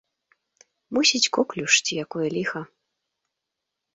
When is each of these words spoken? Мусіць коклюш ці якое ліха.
Мусіць 0.97 1.27
коклюш 1.37 1.73
ці 1.85 1.93
якое 2.05 2.27
ліха. 2.37 2.61